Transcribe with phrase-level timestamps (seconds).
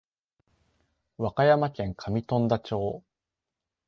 [1.19, 3.03] 和歌山県上富田町